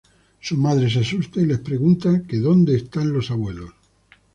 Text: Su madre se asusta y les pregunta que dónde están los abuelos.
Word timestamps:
Su 0.39 0.57
madre 0.57 0.89
se 0.89 1.01
asusta 1.01 1.39
y 1.41 1.45
les 1.45 1.59
pregunta 1.59 2.23
que 2.27 2.37
dónde 2.39 2.75
están 2.75 3.13
los 3.13 3.29
abuelos. 3.29 3.69